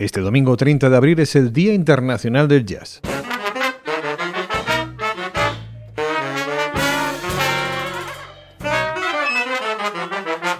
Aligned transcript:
Este 0.00 0.22
domingo 0.22 0.56
30 0.56 0.88
de 0.88 0.96
abril 0.96 1.20
es 1.20 1.36
el 1.36 1.52
Día 1.52 1.74
Internacional 1.74 2.48
del 2.48 2.64
Jazz. 2.64 3.02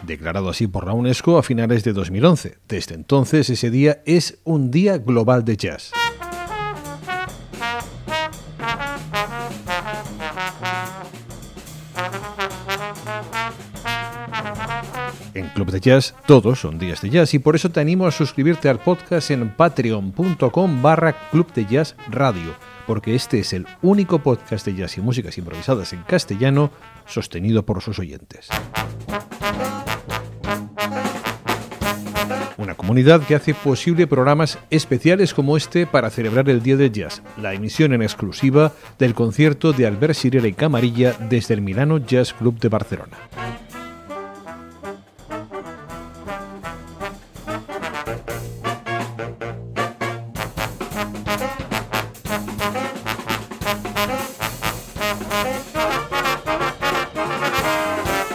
declarado 0.03 0.51
así 0.51 0.67
por 0.67 0.87
la 0.87 0.93
UNESCO 0.93 1.39
a 1.39 1.43
finales 1.45 1.85
de 1.85 1.93
2011. 1.93 2.59
Desde 2.69 2.97
entonces 2.97 3.49
ese 3.49 3.71
día 3.71 4.03
es 4.05 4.41
un 4.43 4.73
día 4.73 4.99
global 4.99 5.45
de 5.45 5.57
jazz. 5.57 5.93
En 15.35 15.49
Club 15.49 15.71
de 15.71 15.81
Jazz 15.81 16.15
todos 16.27 16.61
son 16.61 16.79
días 16.79 17.03
de 17.03 17.11
jazz 17.11 17.35
y 17.35 17.39
por 17.39 17.55
eso 17.55 17.71
te 17.71 17.81
animo 17.81 18.07
a 18.07 18.11
suscribirte 18.11 18.69
al 18.69 18.81
podcast 18.81 19.31
en 19.31 19.51
patreon.com 19.51 20.83
barra 20.83 21.31
Club 21.31 21.53
de 21.53 21.67
Jazz 21.67 21.95
Radio, 22.09 22.55
porque 22.87 23.15
este 23.15 23.41
es 23.41 23.53
el 23.53 23.67
único 23.83 24.19
podcast 24.19 24.67
de 24.67 24.75
jazz 24.75 24.99
y 24.99 25.01
músicas 25.01 25.39
improvisadas 25.39 25.93
en 25.93 26.03
castellano 26.03 26.71
sostenido 27.07 27.65
por 27.65 27.81
sus 27.81 27.99
oyentes. 27.99 28.49
Una 32.57 32.75
comunidad 32.75 33.23
que 33.23 33.35
hace 33.35 33.55
posible 33.55 34.07
programas 34.07 34.59
especiales 34.69 35.33
como 35.33 35.57
este 35.57 35.87
para 35.87 36.11
celebrar 36.11 36.49
el 36.51 36.63
Día 36.63 36.77
del 36.77 36.93
Jazz, 36.93 37.23
la 37.41 37.55
emisión 37.55 37.95
en 37.95 38.03
exclusiva 38.03 38.73
del 38.99 39.15
concierto 39.15 39.73
de 39.73 39.87
Albert 39.87 40.15
Sirera 40.15 40.47
y 40.47 40.53
Camarilla 40.53 41.17
desde 41.31 41.55
el 41.55 41.63
Milano 41.63 41.99
Jazz 41.99 42.35
Club 42.35 42.59
de 42.59 42.69
Barcelona. 42.69 43.17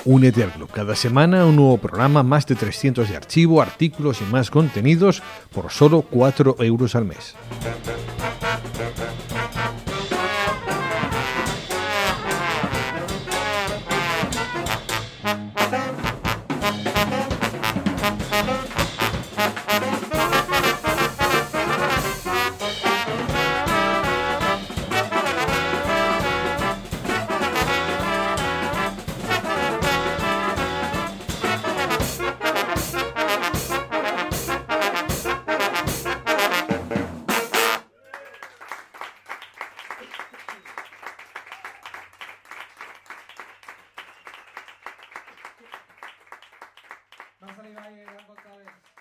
Únete 0.05 0.43
al 0.43 0.51
club. 0.51 0.69
Cada 0.71 0.95
semana 0.95 1.45
un 1.45 1.55
nuevo 1.55 1.79
programa, 1.79 2.21
más 2.21 2.45
de 2.45 2.53
300 2.53 3.09
de 3.09 3.17
archivo, 3.17 3.59
artículos 3.59 4.21
y 4.21 4.23
más 4.25 4.51
contenidos 4.51 5.23
por 5.51 5.71
solo 5.71 6.03
4 6.03 6.57
euros 6.59 6.95
al 6.95 7.05
mes. 7.05 7.35
Vamos 47.39 47.57
a 47.57 47.61
animar 47.61 47.85
ahí, 47.85 48.03
gran 48.03 48.94